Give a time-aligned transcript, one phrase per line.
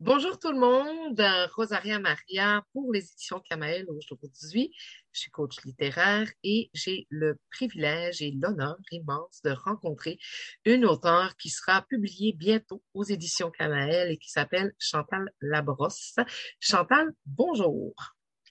[0.00, 1.20] Bonjour tout le monde,
[1.56, 4.72] Rosaria Maria pour les éditions Kamael aujourd'hui.
[5.10, 10.20] Je suis coach littéraire et j'ai le privilège et l'honneur immense de rencontrer
[10.64, 16.14] une auteure qui sera publiée bientôt aux éditions Kamael et qui s'appelle Chantal Labrosse.
[16.60, 17.92] Chantal, bonjour.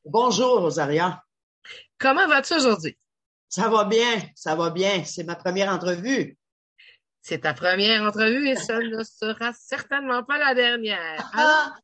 [0.04, 1.24] Bonjour Rosaria.
[1.98, 2.98] Comment vas-tu aujourd'hui?
[3.48, 5.06] Ça va bien, ça va bien.
[5.06, 6.38] C'est ma première entrevue.
[7.28, 11.30] C'est ta première entrevue et ça ne sera certainement pas la dernière.
[11.34, 11.76] Ah!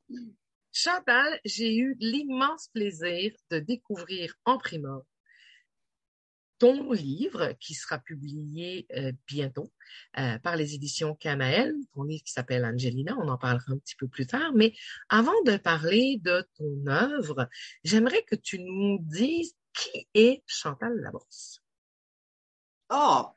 [0.72, 5.02] Chantal, j'ai eu l'immense plaisir de découvrir en primeur
[6.60, 9.70] ton livre qui sera publié euh, bientôt
[10.18, 13.98] euh, par les éditions Canaël, ton livre qui s'appelle Angelina, on en parlera un petit
[13.98, 14.74] peu plus tard, mais
[15.10, 17.50] avant de parler de ton œuvre,
[17.84, 21.62] j'aimerais que tu nous dises qui est Chantal Labrosse.
[22.90, 23.28] Oh,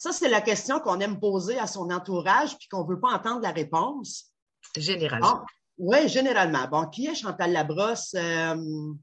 [0.00, 3.12] ça, c'est la question qu'on aime poser à son entourage puis qu'on ne veut pas
[3.12, 4.32] entendre la réponse.
[4.74, 5.44] Généralement.
[5.76, 6.66] oui, généralement.
[6.68, 8.14] Bon, qui est Chantal Labrosse?
[8.14, 8.94] Euh,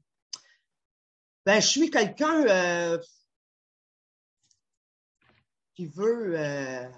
[1.46, 2.98] ben, je suis quelqu'un euh,
[5.76, 6.88] qui veut euh,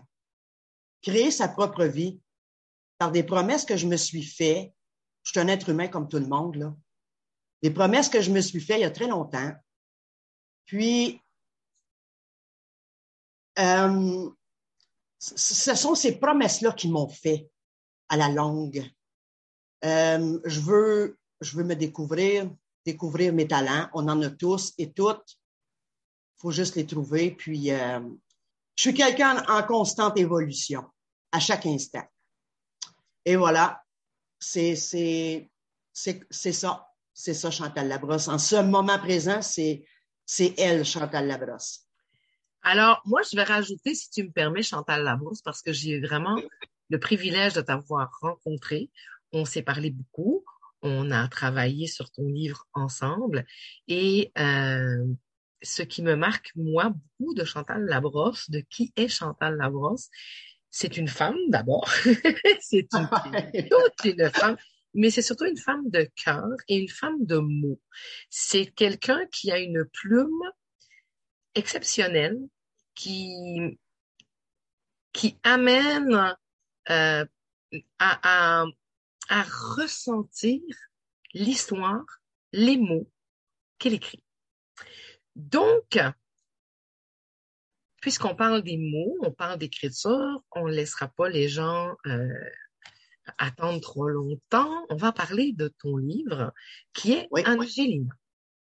[1.03, 2.23] créer sa propre vie
[2.97, 4.73] par des promesses que je me suis fait.
[5.25, 6.75] Je suis un être humain comme tout le monde, là.
[7.63, 9.53] Des promesses que je me suis fait il y a très longtemps.
[10.65, 11.21] Puis,
[13.61, 14.31] euh,
[15.19, 17.51] ce sont ces promesses-là qui m'ont fait
[18.09, 18.85] à la longue.
[19.85, 22.51] Euh, je, veux, me découvrir,
[22.85, 23.89] découvrir mes talents.
[23.95, 25.39] On en a tous et toutes.
[26.37, 27.33] Il faut juste les trouver.
[27.33, 28.01] Puis, euh,
[28.77, 30.85] je suis quelqu'un en constante évolution
[31.33, 32.05] à chaque instant.
[33.25, 33.83] Et voilà,
[34.39, 36.87] c'est ça.
[37.13, 38.29] C'est ça, Chantal Labrosse.
[38.29, 39.85] En ce moment présent, c'est
[40.57, 41.90] elle, Chantal Labrosse.
[42.63, 46.41] Alors, moi, je vais rajouter, si tu me permets, Chantal Labrousse, parce que j'ai vraiment
[46.91, 48.91] le privilège de t'avoir rencontré.
[49.33, 50.45] On s'est parlé beaucoup.
[50.83, 53.47] On a travaillé sur ton livre ensemble.
[53.89, 55.07] Et euh,
[55.63, 60.09] ce qui me marque, moi, beaucoup de Chantal Labrosse, de qui est Chantal Labrosse,
[60.71, 61.91] c'est une femme d'abord.
[62.61, 63.09] c'est une,
[63.69, 64.57] toute une femme
[64.95, 67.81] mais c'est surtout une femme de cœur et une femme de mots.
[68.29, 70.43] C'est quelqu'un qui a une plume
[71.55, 72.39] exceptionnel
[72.95, 73.79] qui,
[75.13, 76.37] qui amène
[76.91, 77.25] euh,
[77.99, 78.65] à,
[79.29, 80.61] à, ressentir
[81.35, 82.05] l'histoire,
[82.53, 83.11] les mots
[83.79, 84.25] qu'elle écrit.
[85.37, 85.99] Donc,
[88.01, 92.51] puisqu'on parle des mots, on parle d'écriture, on ne laissera pas les gens euh,
[93.39, 94.87] attendre trop longtemps.
[94.91, 96.53] On va parler de ton livre
[96.93, 98.13] qui est Angelina.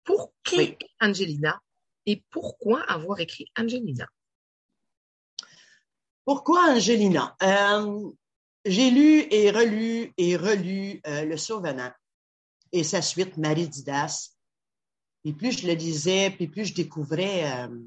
[0.05, 1.61] Pour qui Angelina?
[2.07, 4.07] Et pourquoi avoir écrit Angelina?
[6.25, 7.37] Pourquoi Angelina?
[7.43, 8.11] Euh,
[8.65, 11.93] j'ai lu et relu et relu euh, Le Survenant
[12.73, 14.31] et sa suite, Marie Didas.
[15.25, 17.79] Et plus je le lisais, puis plus je découvrais, euh,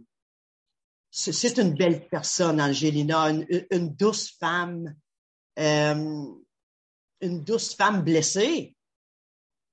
[1.12, 4.96] c'est une belle personne, Angelina, une, douce femme,
[5.57, 6.44] une
[7.22, 8.75] douce femme blessée.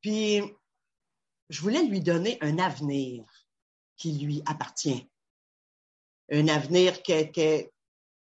[0.01, 0.41] Puis,
[1.49, 3.25] je voulais lui donner un avenir
[3.97, 5.09] qui lui appartient.
[6.31, 7.71] Un avenir qu'elle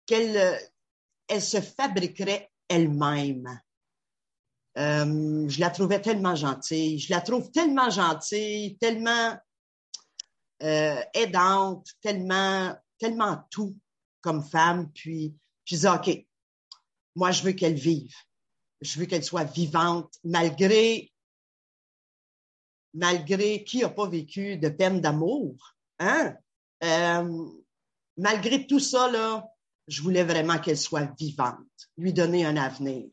[0.08, 3.60] elle se fabriquerait elle-même.
[4.78, 7.00] Euh, je la trouvais tellement gentille.
[7.00, 9.38] Je la trouve tellement gentille, tellement
[10.64, 13.78] euh, aidante, tellement, tellement tout
[14.22, 14.92] comme femme.
[14.94, 16.26] Puis je disais, OK,
[17.16, 18.14] moi, je veux qu'elle vive.
[18.82, 21.11] Je veux qu'elle soit vivante, malgré
[22.94, 26.36] malgré qui n'a pas vécu de peine d'amour, hein?
[26.84, 27.46] Euh,
[28.18, 29.48] malgré tout ça, là,
[29.88, 33.10] je voulais vraiment qu'elle soit vivante, lui donner un avenir.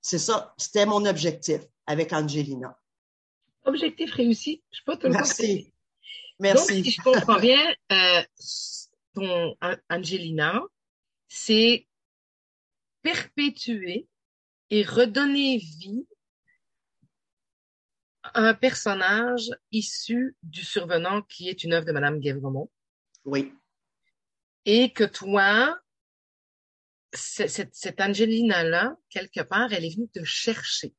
[0.00, 2.78] C'est ça, c'était mon objectif avec Angelina.
[3.64, 5.72] Objectif réussi, je peux te le Merci.
[6.38, 6.76] Merci.
[6.76, 8.22] Donc, si je comprends bien, euh,
[9.14, 9.56] ton
[9.90, 10.62] Angelina,
[11.28, 11.86] c'est
[13.02, 14.06] perpétuer
[14.70, 16.06] et redonner vie
[18.36, 22.70] un personnage issu du Survenant qui est une œuvre de Madame Guévremont.
[23.24, 23.52] Oui.
[24.64, 25.80] Et que toi,
[27.12, 30.94] cette, cette Angelina-là, quelque part, elle est venue te chercher.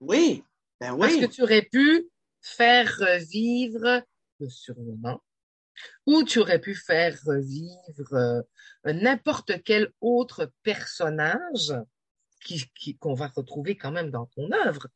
[0.00, 0.44] Oui,
[0.80, 1.00] ben oui.
[1.00, 2.08] Parce que tu aurais pu
[2.40, 4.02] faire revivre
[4.38, 5.22] le survenant,
[6.04, 8.42] ou tu aurais pu faire revivre euh,
[8.84, 11.74] n'importe quel autre personnage
[12.46, 14.88] qu'on qui, qu'on va retrouver quand même dans ton œuvre.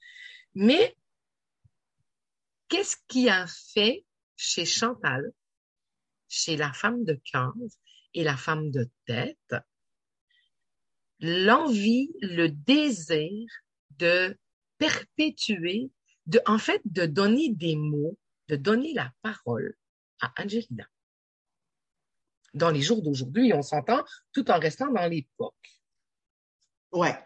[0.55, 0.97] Mais
[2.69, 4.05] qu'est-ce qui a fait
[4.37, 5.32] chez Chantal,
[6.29, 7.52] chez la femme de cœur
[8.14, 9.55] et la femme de tête,
[11.20, 13.49] l'envie, le désir
[13.91, 14.37] de
[14.79, 15.91] perpétuer,
[16.26, 18.19] de, en fait, de donner des mots,
[18.49, 19.76] de donner la parole
[20.20, 20.87] à Angelina?
[22.55, 25.55] Dans les jours d'aujourd'hui, on s'entend, tout en restant dans l'époque.
[26.91, 27.17] Ouais,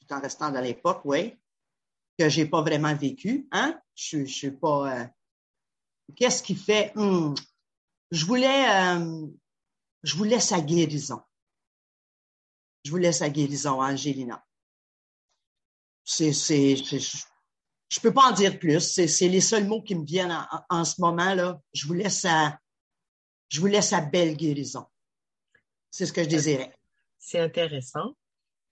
[0.00, 1.38] tout en restant dans l'époque, oui,
[2.18, 3.78] que j'ai pas vraiment vécu, hein?
[3.94, 5.00] Je, je suis pas.
[5.00, 5.06] Euh,
[6.14, 7.34] qu'est-ce qui fait hmm,
[8.10, 9.26] Je voulais, euh,
[10.02, 11.20] je voulais sa guérison.
[12.84, 14.44] Je voulais sa guérison, Angelina.
[16.04, 18.80] C'est, c'est, je peux pas en dire plus.
[18.80, 21.60] C'est, les seuls mots qui me viennent en, ce moment là.
[21.72, 22.58] Je voulais sa,
[23.48, 24.86] je voulais sa belle guérison.
[25.90, 26.72] C'est ce que je désirais.
[27.18, 28.14] C'est intéressant.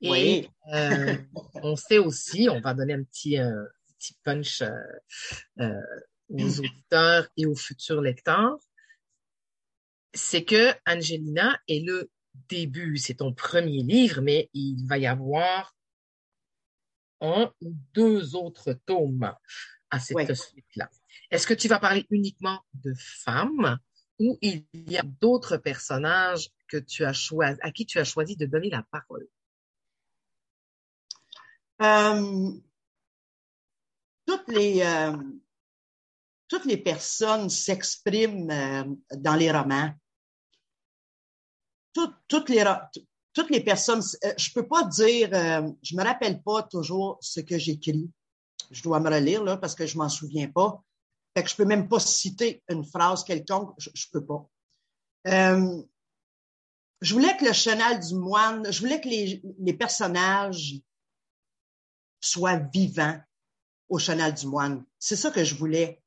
[0.01, 1.17] Et euh,
[1.55, 3.65] on sait aussi, on va donner un petit, euh,
[3.99, 4.63] petit punch
[5.61, 5.81] euh,
[6.29, 8.59] aux auditeurs et aux futurs lecteurs,
[10.13, 12.11] c'est que Angelina est le
[12.49, 15.75] début, c'est ton premier livre, mais il va y avoir
[17.21, 19.35] un ou deux autres tomes
[19.91, 20.91] à cette suite-là.
[21.31, 23.79] Est-ce que tu vas parler uniquement de femmes
[24.19, 28.37] ou il y a d'autres personnages que tu as choisi, à qui tu as choisi
[28.37, 29.27] de donner la parole?
[31.85, 32.51] Euh,
[34.27, 35.17] toutes les euh,
[36.49, 38.85] toutes les personnes s'expriment euh,
[39.17, 39.93] dans les romans.
[41.93, 42.65] toutes les
[43.33, 44.03] toutes les personnes,
[44.39, 45.29] je peux pas dire,
[45.83, 48.09] je me rappelle pas toujours ce que j'écris.
[48.71, 50.81] Je dois me relire là parce que je m'en souviens pas.
[51.37, 53.75] Fait que je peux même pas citer une phrase quelconque.
[53.79, 54.49] Je, je peux pas.
[55.27, 60.81] je voulais que le chenal du moine, je voulais que les personnages
[62.25, 63.19] soit vivant
[63.89, 64.85] au Chenal du Moine.
[64.99, 66.03] C'est ça que je voulais.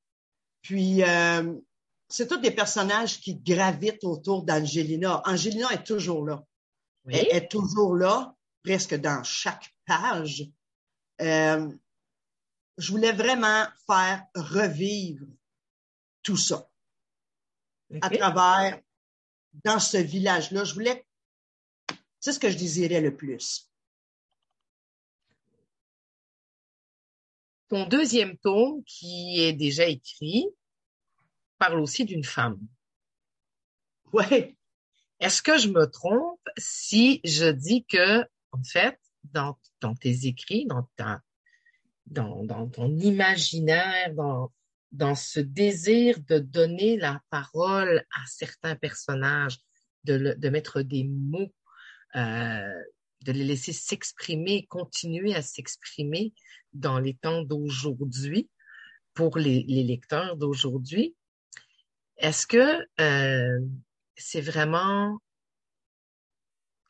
[0.62, 1.54] Puis, euh,
[2.10, 5.22] c'est tous des personnages qui gravitent autour d'Angelina.
[5.26, 6.44] Angelina est toujours là.
[7.10, 10.44] Elle est toujours là, presque dans chaque page.
[11.22, 11.72] Euh,
[12.78, 15.26] je voulais vraiment faire revivre
[16.22, 16.70] tout ça
[18.02, 18.82] à travers,
[19.64, 20.66] dans ce village-là.
[20.66, 21.08] Je voulais,
[22.20, 23.67] c'est ce que je désirais le plus.
[27.70, 30.48] Ton deuxième tome, qui est déjà écrit,
[31.58, 32.60] parle aussi d'une femme.
[34.14, 34.56] Oui.
[35.20, 38.22] Est-ce que je me trompe si je dis que,
[38.52, 41.22] en fait, dans, dans tes écrits, dans ta,
[42.06, 44.54] dans, dans ton imaginaire, dans,
[44.92, 49.58] dans ce désir de donner la parole à certains personnages,
[50.06, 51.54] de, de mettre des mots,
[52.16, 52.84] euh,
[53.22, 56.34] de les laisser s'exprimer, continuer à s'exprimer
[56.74, 58.50] dans les temps d'aujourd'hui
[59.14, 61.16] pour les, lecteurs d'aujourd'hui.
[62.18, 63.60] Est-ce que euh,
[64.16, 65.20] c'est vraiment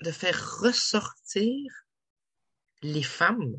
[0.02, 1.72] de faire ressortir
[2.82, 3.58] les femmes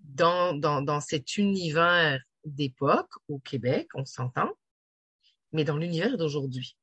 [0.00, 4.50] dans, dans, dans cet univers d'époque au Québec, on s'entend,
[5.52, 6.76] mais dans l'univers d'aujourd'hui?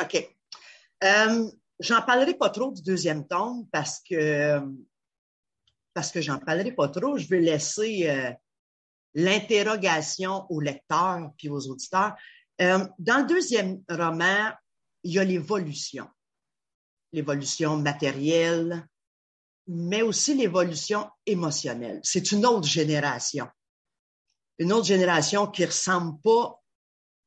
[0.00, 0.36] OK.
[1.04, 1.50] Euh,
[1.80, 4.60] J'en parlerai pas trop du deuxième tome parce que
[5.94, 7.16] parce que j'en parlerai pas trop.
[7.16, 8.30] Je vais laisser euh,
[9.14, 12.14] l'interrogation aux lecteurs puis aux auditeurs.
[12.60, 14.50] Euh, dans le deuxième roman,
[15.02, 16.06] il y a l'évolution,
[17.12, 18.86] l'évolution matérielle,
[19.66, 22.00] mais aussi l'évolution émotionnelle.
[22.02, 23.48] C'est une autre génération,
[24.58, 26.60] une autre génération qui ressemble pas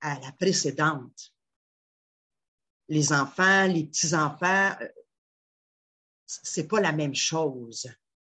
[0.02, 1.33] à la précédente
[2.94, 4.88] les enfants, les petits-enfants, euh,
[6.28, 7.90] c'est pas la même chose.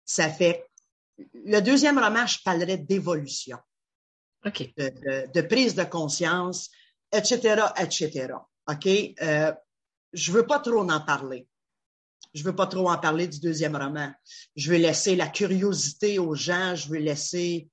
[0.05, 0.65] Ça fait.
[1.33, 3.57] Le deuxième roman, je parlerais d'évolution.
[4.45, 4.73] OK.
[4.77, 6.69] De, prise de conscience,
[7.11, 8.33] etc., etc.
[8.67, 8.87] OK?
[9.21, 9.53] Euh,
[10.13, 11.47] je veux pas trop en parler.
[12.33, 14.11] Je veux pas trop en parler du deuxième roman.
[14.55, 16.75] Je veux laisser la curiosité aux gens.
[16.75, 17.69] Je veux laisser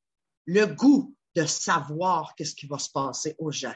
[0.47, 3.75] le goût de savoir qu'est-ce qui va se passer aux gens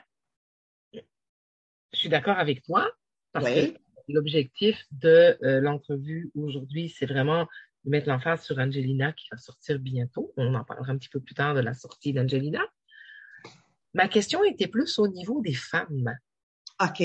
[1.97, 2.91] je suis d'accord avec toi
[3.33, 3.75] parce que
[4.09, 7.49] l'objectif de euh, l'entrevue aujourd'hui, c'est vraiment
[7.85, 10.33] de mettre l'emphase sur Angelina qui va sortir bientôt.
[10.37, 12.61] On en parlera un petit peu plus tard de la sortie d'Angelina.
[13.95, 16.15] Ma question était plus au niveau des femmes.
[16.83, 17.03] OK.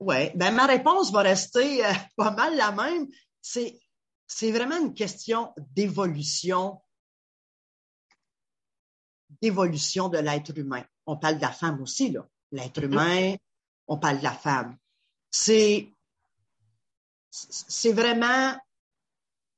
[0.00, 3.06] Oui, ben ma réponse va rester euh, pas mal la même.
[3.40, 3.80] C'est,
[4.26, 6.78] c'est vraiment une question d'évolution,
[9.40, 10.84] d'évolution de l'être humain.
[11.06, 12.84] On parle de la femme aussi, là l'être mm-hmm.
[12.84, 13.36] humain,
[13.86, 14.76] on parle de la femme.
[15.30, 15.88] C'est,
[17.30, 18.56] c'est vraiment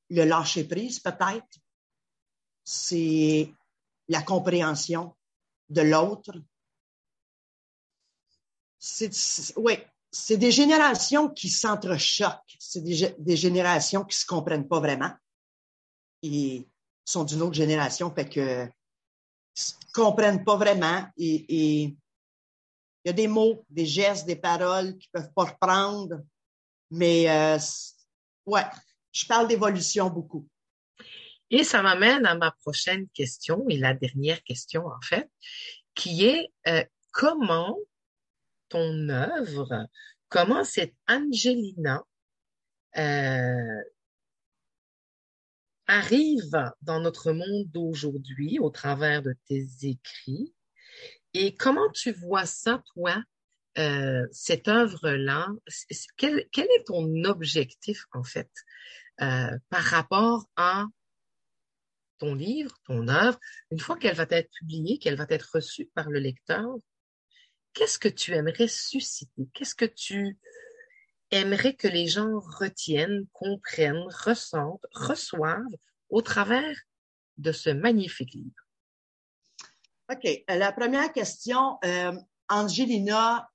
[0.09, 1.59] le lâcher prise, peut-être.
[2.63, 3.53] C'est
[4.07, 5.15] la compréhension
[5.69, 6.33] de l'autre.
[8.79, 9.11] C'est,
[9.57, 9.77] oui,
[10.11, 12.57] c'est des générations qui s'entrechoquent.
[12.59, 15.11] C'est des, des, générations qui se comprennent pas vraiment.
[16.21, 16.65] ils
[17.05, 18.69] sont d'une autre génération, fait que
[19.93, 21.95] comprennent pas vraiment et,
[23.07, 26.19] il y a des mots, des gestes, des paroles qu'ils peuvent pas reprendre,
[26.91, 27.57] mais euh,
[28.45, 28.65] ouais,
[29.13, 30.45] je parle d'évolution beaucoup.
[31.49, 35.31] Et ça m'amène à ma prochaine question et la dernière question en fait,
[35.95, 37.77] qui est euh, comment
[38.67, 39.87] ton œuvre,
[40.27, 42.03] comment cette Angelina
[42.97, 43.83] euh,
[45.85, 50.53] arrive dans notre monde d'aujourd'hui au travers de tes écrits?
[51.39, 53.21] Et comment tu vois ça, toi,
[53.77, 55.49] euh, cette œuvre-là,
[56.17, 58.49] quel, est ton objectif en fait
[59.21, 60.85] euh, par rapport à
[62.17, 63.39] ton livre, ton œuvre,
[63.69, 66.65] une fois qu'elle va être publiée, qu'elle va être reçue par le lecteur,
[67.73, 69.47] qu'est-ce que tu aimerais susciter?
[69.53, 70.39] Qu'est-ce que tu
[71.29, 75.61] aimerais que les gens retiennent, comprennent, ressentent, reçoivent
[76.09, 76.75] au travers
[77.37, 78.66] de ce magnifique livre?
[80.09, 80.25] OK.
[80.25, 82.13] Euh, la première question, euh,
[82.49, 83.49] Angelina,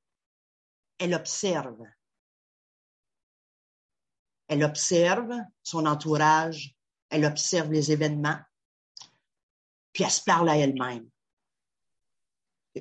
[0.98, 1.82] elle observe.
[4.48, 5.32] Elle observe
[5.62, 6.76] son entourage,
[7.08, 8.38] elle observe les événements,
[9.92, 11.08] puis elle se parle à elle-même.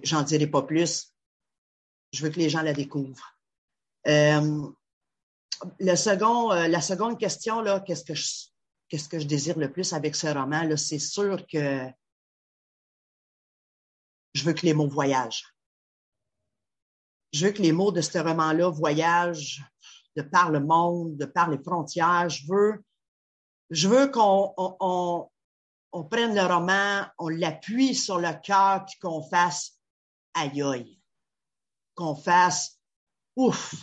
[0.03, 1.13] J'en dirai pas plus.
[2.11, 3.37] Je veux que les gens la découvrent.
[4.07, 4.69] Euh,
[5.79, 8.47] le second, euh, la seconde question, là, qu'est-ce que je,
[8.89, 11.87] qu'est-ce que je désire le plus avec ce roman, là, c'est sûr que
[14.33, 15.45] je veux que les mots voyagent.
[17.33, 19.63] Je veux que les mots de ce roman-là voyagent
[20.15, 22.29] de par le monde, de par les frontières.
[22.29, 22.83] Je veux,
[23.69, 25.29] je veux qu'on on,
[25.91, 29.79] on, prenne le roman, on l'appuie sur le cœur, qu'on fasse
[30.33, 31.00] aïe aïe,
[31.95, 32.79] qu'on fasse
[33.35, 33.75] ouf,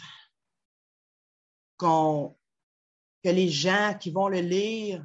[1.78, 2.36] qu'on
[3.24, 5.04] que les gens qui vont le lire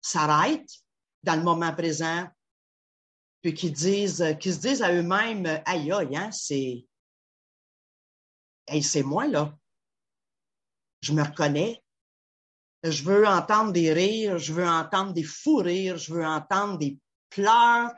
[0.00, 0.82] s'arrêtent
[1.22, 2.26] dans le moment présent,
[3.42, 6.86] puis qu'ils disent, qu'ils se disent à eux-mêmes, aïe aïe, hein, c'est,
[8.66, 9.56] hey, c'est moi là.
[11.00, 11.82] Je me reconnais.
[12.82, 16.98] Je veux entendre des rires, je veux entendre des fous rires, je veux entendre des
[17.28, 17.90] pleurs.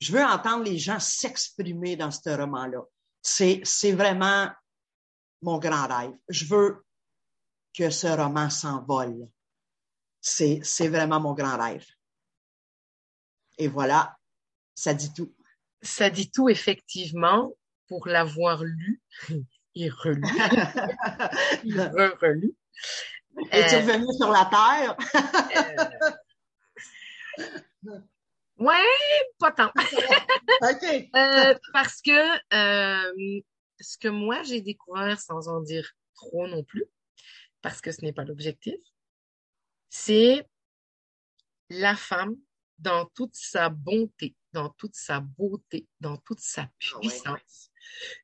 [0.00, 2.82] Je veux entendre les gens s'exprimer dans ce roman-là.
[3.22, 4.50] C'est, vraiment
[5.40, 6.14] mon grand rêve.
[6.28, 6.84] Je veux
[7.74, 9.28] que ce roman s'envole.
[10.20, 11.86] C'est vraiment mon grand rêve.
[13.56, 14.16] Et voilà,
[14.74, 15.34] ça dit tout.
[15.82, 17.52] Ça dit tout, effectivement,
[17.88, 19.02] pour l'avoir lu
[19.74, 20.22] et relu.
[22.20, 22.54] relu.
[23.50, 24.96] Es-tu revenu sur la terre?
[27.88, 28.00] euh...
[28.58, 28.76] Ouais,
[29.38, 29.72] pas tant.
[30.62, 31.10] OK.
[31.16, 33.40] Euh, parce que euh,
[33.80, 36.84] ce que moi j'ai découvert, sans en dire trop non plus,
[37.62, 38.76] parce que ce n'est pas l'objectif,
[39.90, 40.46] c'est
[41.68, 42.36] la femme
[42.78, 47.70] dans toute sa bonté, dans toute sa beauté, dans toute sa ah puissance,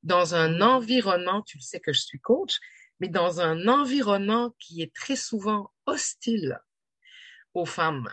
[0.03, 2.59] dans un environnement, tu le sais que je suis coach,
[3.01, 6.59] mais dans un environnement qui est très souvent hostile
[7.53, 8.09] aux femmes.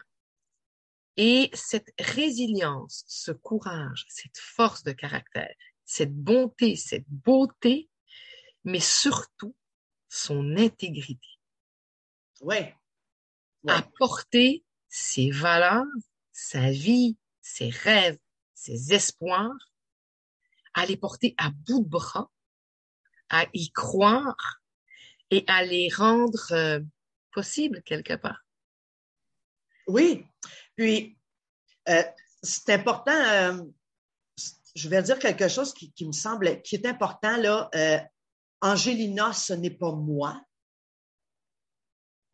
[1.15, 5.53] Et cette résilience, ce courage, cette force de caractère,
[5.85, 7.89] cette bonté, cette beauté,
[8.63, 9.55] mais surtout
[10.09, 11.27] son intégrité.
[12.41, 12.75] Ouais.
[13.67, 15.85] Apporter ses valeurs,
[16.31, 18.17] sa vie, ses rêves,
[18.53, 19.71] ses espoirs,
[20.73, 22.29] à les porter à bout de bras,
[23.29, 24.61] à y croire
[25.31, 26.79] et à les rendre euh,
[27.31, 28.45] possibles quelque part.
[29.87, 30.25] Oui.
[30.75, 31.17] Puis,
[31.89, 32.03] euh,
[32.43, 33.63] c'est important, euh,
[34.75, 37.69] je vais dire quelque chose qui, qui, me semble, qui est important là.
[38.61, 40.39] Angelina, ce n'est pas moi.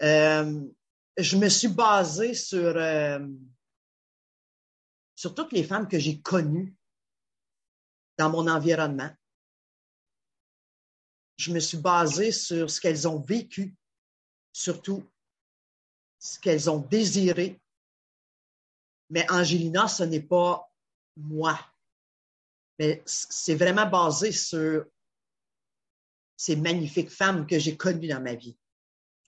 [0.01, 2.75] Je me suis basée sur,
[5.23, 6.75] sur toutes les femmes que j'ai connues
[8.17, 9.09] dans mon environnement.
[11.37, 13.73] Je me suis basée sur ce qu'elles ont vécu,
[14.51, 15.09] surtout
[16.19, 17.57] ce qu'elles ont désiré.
[19.11, 20.69] Mais Angelina, ce n'est pas
[21.15, 21.57] moi.
[22.77, 24.85] Mais c'est vraiment basé sur
[26.35, 28.57] ces magnifiques femmes que j'ai connues dans ma vie.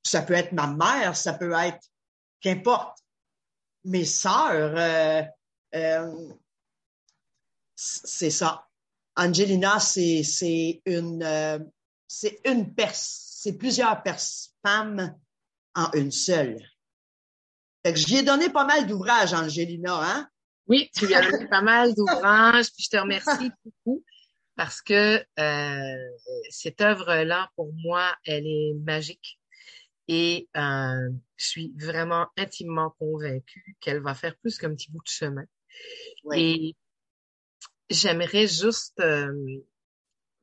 [0.03, 1.89] Ça peut être ma mère, ça peut être
[2.41, 2.99] qu'importe.
[3.85, 5.23] Mes sœurs, euh,
[5.75, 6.33] euh,
[7.75, 8.67] c'est ça.
[9.15, 11.59] Angelina, c'est c'est une euh,
[12.07, 14.01] c'est une c'est plusieurs
[14.65, 15.17] femmes
[15.75, 16.59] en une seule.
[17.85, 20.29] Fait que ai donné pas mal d'ouvrages, Angelina, hein?
[20.67, 24.03] Oui, tu lui as donné pas mal d'ouvrages, puis je te remercie beaucoup
[24.55, 26.09] parce que euh,
[26.49, 29.39] cette œuvre-là, pour moi, elle est magique.
[30.07, 35.45] Et je suis vraiment intimement convaincue qu'elle va faire plus qu'un petit bout de chemin.
[36.33, 36.75] Et
[37.89, 39.33] j'aimerais juste euh,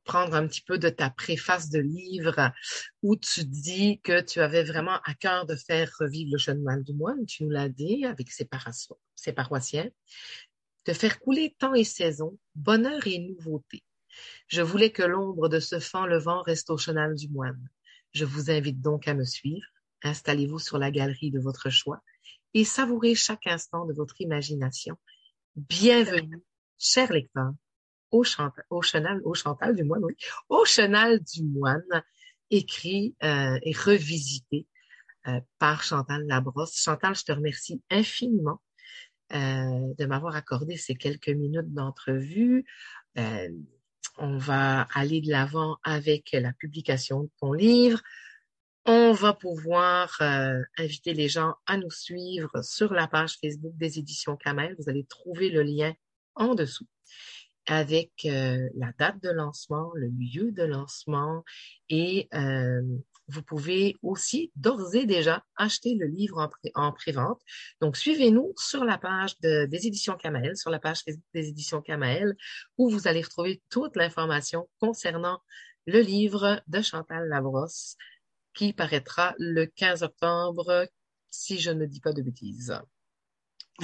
[0.03, 2.51] prendre un petit peu de ta préface de livre
[3.01, 6.93] où tu dis que tu avais vraiment à cœur de faire revivre le chemin du
[6.93, 7.25] moine.
[7.25, 8.47] Tu nous l'as dit avec ses,
[9.15, 9.89] ses paroissiens.
[10.85, 13.83] De faire couler temps et saison, bonheur et nouveauté.
[14.47, 17.69] Je voulais que l'ombre de ce fan levant reste au chenal du moine.
[18.11, 19.65] Je vous invite donc à me suivre.
[20.03, 22.03] Installez-vous sur la galerie de votre choix
[22.53, 24.97] et savourez chaque instant de votre imagination.
[25.55, 26.41] Bienvenue,
[26.79, 27.53] chers lecteurs,
[28.09, 28.23] au,
[28.71, 30.15] au, chenal, au chantal du moine, oui,
[30.49, 32.03] au chenal du moine,
[32.49, 34.65] écrit euh, et revisité
[35.27, 36.75] euh, par Chantal Labrosse.
[36.75, 38.63] Chantal, je te remercie infiniment
[39.33, 42.65] euh, de m'avoir accordé ces quelques minutes d'entrevue.
[44.17, 48.01] On va aller de l'avant avec la publication de ton livre.
[48.85, 53.97] On va pouvoir euh, inviter les gens à nous suivre sur la page Facebook des
[53.97, 54.75] éditions Kamel.
[54.77, 55.93] Vous allez trouver le lien
[56.35, 56.87] en dessous
[57.65, 61.45] avec euh, la date de lancement, le lieu de lancement
[61.87, 62.81] et euh,
[63.29, 67.39] vous pouvez aussi d'ores et déjà acheter le livre en, pré en prévente.
[67.79, 71.81] Donc, suivez-nous sur la page de, des éditions Kamael, sur la page Facebook des éditions
[71.81, 72.35] Kamael,
[72.77, 75.39] où vous allez retrouver toute l'information concernant
[75.85, 77.95] le livre de Chantal Labrosse
[78.53, 80.87] qui paraîtra le 15 octobre,
[81.29, 82.79] si je ne dis pas de bêtises.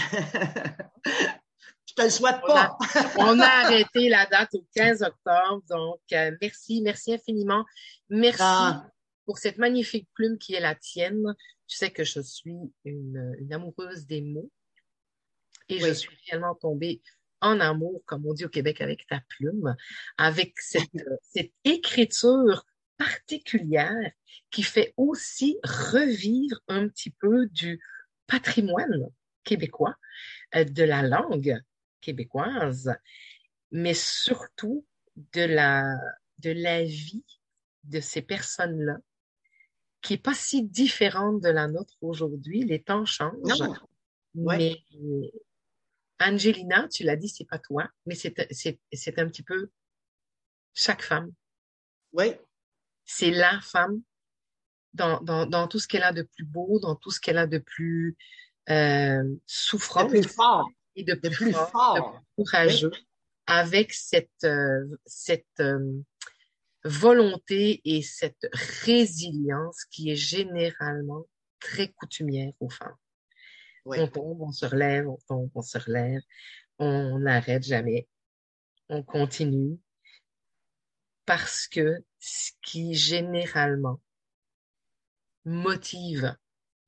[1.85, 2.77] Je te le souhaite pas.
[3.17, 5.63] On a, arrêté la date au 15 octobre.
[5.69, 7.65] Donc, euh, merci, merci infiniment.
[8.09, 8.85] Merci ah
[9.25, 11.35] pour cette magnifique plume qui est la tienne.
[11.67, 14.51] Tu sais que je suis une, une amoureuse des mots
[15.67, 17.01] et je suis réellement tombée
[17.41, 19.75] en amour, comme on dit au Québec, avec ta plume,
[20.17, 20.89] avec cette,
[21.23, 22.65] cette écriture
[22.99, 24.11] particulière
[24.51, 27.81] qui fait aussi revivre un petit peu du
[28.27, 29.09] patrimoine
[29.43, 29.95] québécois,
[30.55, 31.59] euh, de la langue
[32.01, 32.93] québécoise,
[33.71, 35.95] mais surtout de la,
[36.39, 37.25] de la vie
[37.85, 38.97] de ces personnes-là
[40.01, 42.63] qui est pas si différente de la nôtre aujourd'hui.
[42.63, 43.33] Les temps changent.
[44.35, 44.77] Mais
[46.19, 49.71] Angelina, tu l'as dit, c'est pas toi, mais c'est, c'est, c'est un petit peu
[50.73, 51.33] chaque femme.
[52.13, 52.33] Oui.
[53.11, 54.03] C'est la femme
[54.93, 57.47] dans, dans, dans tout ce qu'elle a de plus beau, dans tout ce qu'elle a
[57.47, 58.15] de plus
[58.69, 60.03] euh, souffrant.
[60.03, 60.69] De plus fort.
[60.95, 62.91] Et de plus, fort, de plus courageux.
[63.47, 66.03] Avec cette, euh, cette, euh,
[66.83, 68.47] volonté et cette
[68.85, 71.25] résilience qui est généralement
[71.59, 72.95] très coutumière aux femmes.
[73.85, 76.21] On tombe, on se relève, on tombe, on se relève,
[76.77, 78.07] on n'arrête jamais,
[78.87, 79.79] on continue
[81.29, 84.01] parce que ce qui généralement
[85.45, 86.35] motive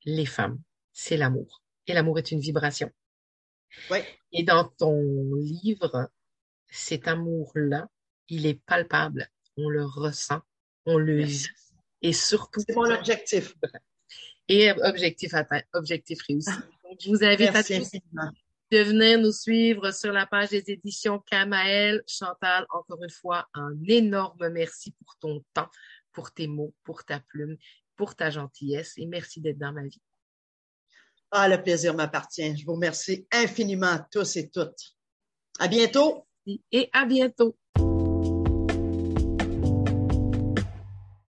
[0.04, 0.60] les femmes,
[0.92, 1.62] c'est l'amour.
[1.86, 2.90] Et l'amour est une vibration.
[4.32, 5.00] Et dans ton
[5.36, 6.10] livre,
[6.72, 7.88] cet amour-là,
[8.30, 10.42] il est palpable on le ressent,
[10.88, 11.46] on le vit.
[12.02, 12.62] Et surtout.
[12.68, 13.54] C'est mon objectif.
[14.48, 16.50] Et objectif atteint, objectif réussi.
[16.84, 17.92] Donc, je vous invite à tous
[18.72, 22.02] de venir nous suivre sur la page des éditions Kamael.
[22.08, 25.70] Chantal, encore une fois, un énorme merci pour ton temps,
[26.14, 27.58] pour tes mots, pour ta plume,
[27.98, 30.02] pour ta gentillesse et merci d'être dans ma vie.
[31.32, 32.58] Ah, le plaisir m'appartient.
[32.58, 34.96] Je vous remercie infiniment tous et toutes.
[35.60, 36.26] À bientôt.
[36.72, 37.58] Et à bientôt.